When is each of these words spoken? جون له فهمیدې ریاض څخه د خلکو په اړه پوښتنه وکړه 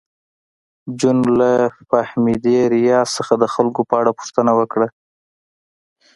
جون 0.99 1.17
له 1.39 1.51
فهمیدې 1.89 2.57
ریاض 2.75 3.07
څخه 3.17 3.33
د 3.37 3.43
خلکو 3.53 3.81
په 3.89 3.93
اړه 3.99 4.11
پوښتنه 4.19 4.51
وکړه 4.59 4.87